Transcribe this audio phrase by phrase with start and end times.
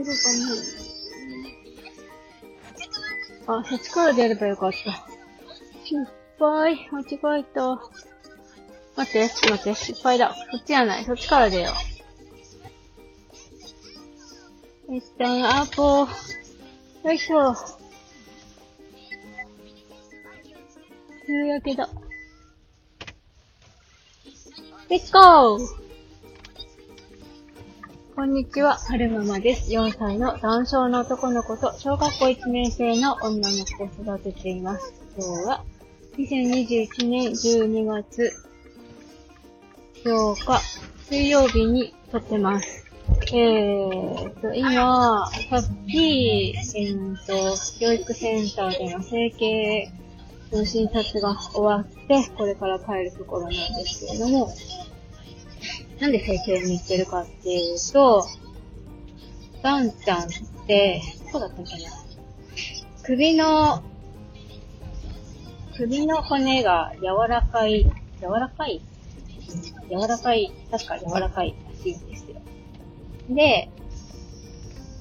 [0.00, 0.32] 後ろか
[3.54, 4.76] なあ、そっちから出ればよかった。
[5.84, 6.06] 失
[6.38, 6.88] 敗。
[6.90, 7.76] 間違えた。
[8.96, 10.34] 待って、待って、失敗だ。
[10.50, 11.04] そっちじゃない。
[11.04, 11.70] そっちから出よ
[14.88, 14.96] う。
[14.96, 16.08] 一旦アポ。
[17.04, 17.54] よいしょ。
[21.26, 21.88] 夕焼けだ。
[24.88, 25.89] レッツゴー
[28.20, 29.72] こんにちは、はるままです。
[29.72, 34.92] 4歳の男性の男の子と小学校1年生の女の子を育てています。
[35.16, 35.64] 今日は
[36.18, 38.30] 2021年12月
[40.04, 40.60] 8日
[41.08, 42.84] 水曜日に撮ってます。
[43.32, 49.90] えーと、今、さっき、えーと、教育センターでの整形
[50.52, 54.50] の診察が終わって、これから帰るところなんですけれども、
[56.00, 58.26] なんで整形に行ってるかっていうと、
[59.62, 60.26] ダンちゃんっ
[60.66, 61.90] て、どうだったっけな。
[63.04, 63.82] 首の、
[65.76, 67.84] 首の骨が柔らかい、
[68.20, 68.80] 柔らかい？
[69.90, 72.40] 柔らかい、確か柔らかいらしいんですよ。
[73.28, 73.68] で、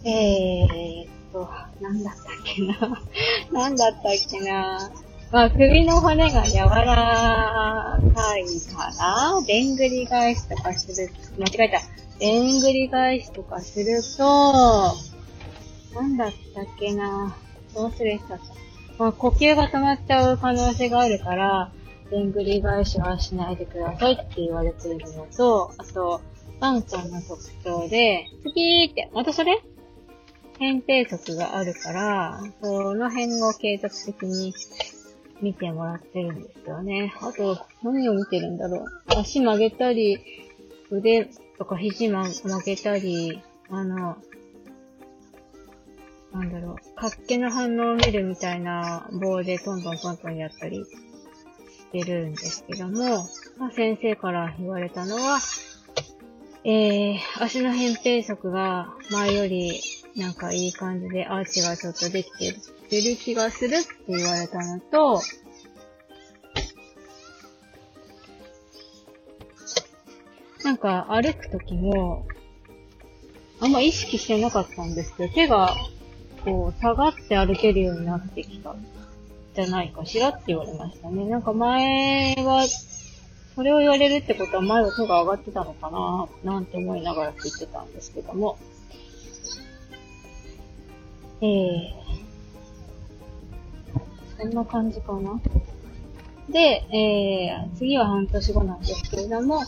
[0.03, 3.03] えー、っと、なんだったっけな。
[3.51, 4.91] なんだったっけな。
[5.31, 6.95] まあ、首の骨が柔らかいか
[8.97, 11.81] ら、でんぐり返しとかする、間違えた。
[12.17, 14.95] でんぐり返しとかすると、
[15.93, 17.35] なんだったっけな
[17.75, 18.39] ど忘れした。
[18.97, 21.71] まあ、呼吸が止まっちゃう可能性があるから、
[22.09, 26.21] でんぐり返しはしないでくださいって言われているのと、あと、
[26.59, 29.61] ワンちゃんの特徴で、次ーって、またそれ
[30.59, 34.53] 扁平足があるから、その辺を継続的に
[35.41, 37.13] 見てもらってるんですよね。
[37.21, 38.85] あと、何を見てるんだろう。
[39.17, 40.19] 足曲げたり、
[40.91, 42.29] 腕とか肘曲
[42.65, 44.17] げたり、あの、
[46.31, 53.25] なんだろう、活気の反応を見るみたいな棒でトントントントンやったりしてるんですけども、
[53.57, 55.39] まあ、先生から言われたのは、
[56.63, 59.79] えー、足の扁平足が前より
[60.19, 62.57] なんかいい感じでアーチがちょっとできてる
[62.89, 65.21] てる気がするって言われたのと、
[70.63, 72.25] なんか歩くときも、
[73.61, 75.75] あんま意識してなかったんですけど、手が
[76.43, 78.75] こう下がって歩けるようになってきた
[79.55, 81.25] じゃないかしらって言われましたね。
[81.25, 82.65] なんか前は、
[83.55, 85.91] それを言われるってことは前は手が上がってたのか
[86.43, 88.57] ななんて思いながら聞いてたんですけども。
[91.41, 91.91] えー、
[94.37, 95.39] そんな感じかな。
[96.49, 96.59] で、
[96.91, 99.61] えー、次は半年後なんですけれども、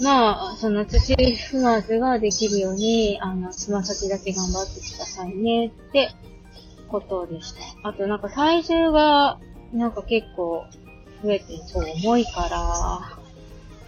[0.00, 6.10] まあ、その土踏まずができるように、あの、つま先だけ頑張ってくださいねって
[6.88, 7.52] ことでし
[7.82, 7.88] た。
[7.88, 9.38] あとなんか体重が、
[9.72, 10.64] なんか結構
[11.22, 13.18] 増えて、そう重いから、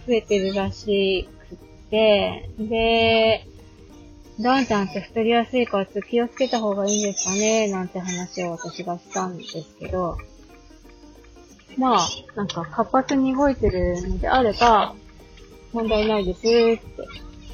[0.05, 1.57] 増えてるらしくっ
[1.89, 3.47] て、で、
[4.39, 10.17] ダンちゃんって太りやすいから気をつけた方がいいんですかねなんて話を私がしたんですけど、
[11.77, 14.95] まあ、なんか活発に動いてるのであれば、
[15.73, 16.79] 問題ないですって、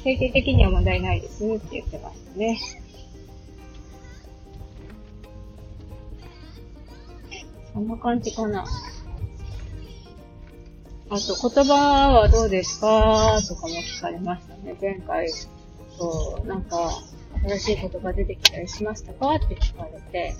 [0.02, 2.58] 整形的には問題ないですって言ってましたね。
[7.72, 8.64] そんな感じかな。
[11.10, 14.76] あと、言葉はどうですかとかも聞かれましたね。
[14.80, 15.28] 前回、
[15.98, 17.02] そう、なんか、
[17.48, 19.34] 新しい言葉出てきたりしましたか？
[19.34, 20.34] って聞かれて、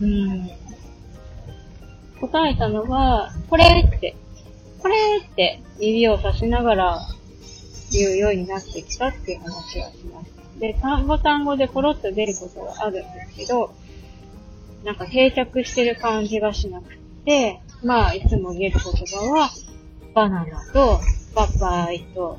[0.00, 0.50] うん。
[2.20, 4.16] 答えたのは、これって、
[4.80, 7.00] これって指をさしながら
[7.92, 10.60] 言うようになってきたっていう話はしました。
[10.60, 13.74] で、単語単語でコロッと出ることはあるんですけど、
[14.84, 19.50] なんか定着してる感じがしなくて、まあ、いつも言える言葉は、
[20.14, 21.00] バナナと、
[21.34, 22.38] パパイと、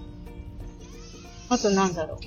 [1.50, 2.20] あとなんだろう。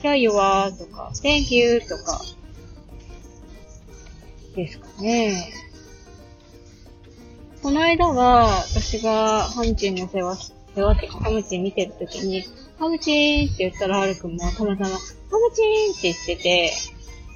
[0.00, 2.22] キャイはとか、Thank you とか、
[4.54, 5.52] ですかね。
[7.62, 12.44] この間は、私がハムチンの世話、世話ってハムチン見てるときに、
[12.78, 15.00] ハムチンって言ったらハルくんもたまたま、ハム
[15.54, 16.72] チンって言ってて、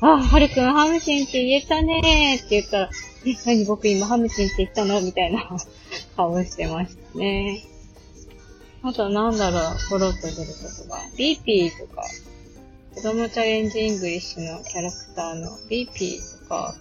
[0.01, 2.91] あ、はるくんハムチンって言えたねーって言ったら、
[3.27, 5.01] え、何僕今ハムチンって言ったの？
[5.01, 5.49] みたいな
[6.17, 7.65] 顔してましたね。
[8.85, 10.47] あとなんだろう、ポロッと出る言
[10.89, 11.17] 葉。
[11.17, 12.03] ビーピーとか、
[12.95, 16.75] 子供チャレンジイングリッシュのキャラクターのビーピーとか、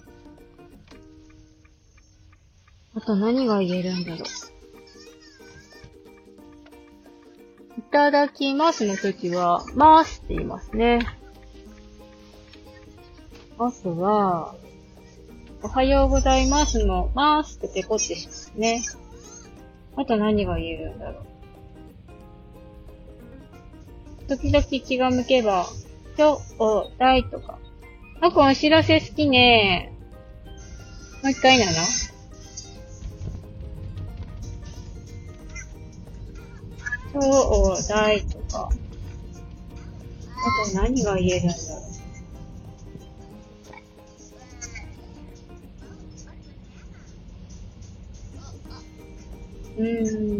[2.94, 4.18] あと何が言えるんだろう。
[7.78, 10.98] いただきますの時は、ますって言いますね。
[13.58, 14.56] あとは、
[15.62, 18.82] おはようございますの、ますってペコってしますね。
[19.96, 21.31] あと何が言えるんだろう。
[24.32, 25.66] 時々気が向けば、
[26.16, 27.58] 今日、お、だいとか。
[28.22, 29.92] あこお知らせ好きね。
[31.22, 31.72] もう一回なの？
[37.12, 38.70] 今日、お、だいとか。
[38.70, 38.72] あ
[40.70, 41.60] と何が言えるんだろ
[49.76, 49.82] う。
[49.82, 50.31] うー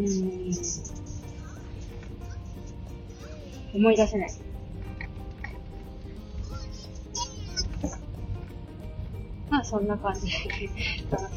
[3.74, 4.30] 思い出せない。
[9.50, 10.30] まあ、そんな感じ。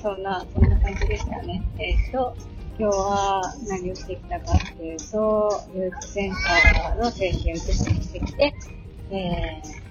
[0.01, 1.61] そんな、そんな感じでしたね。
[1.77, 2.35] えっ、と、
[2.77, 8.53] 今日は何をしてきたかっていうと、ユーセンターの精神を受してきて、
[9.11, 9.85] えー、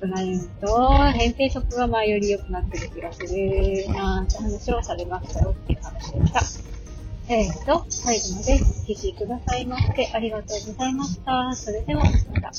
[0.00, 0.66] となると、
[1.14, 6.69] 扁平足が前より良くなってる気がするなーって話をされましたよっていう話でした。
[7.32, 11.54] えーと、最後までお聴きくださいましてありがとうございました。
[11.54, 12.10] それではま
[12.40, 12.50] た。